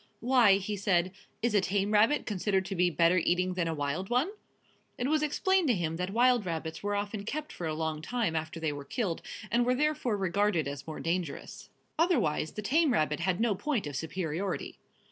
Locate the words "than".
3.53-3.67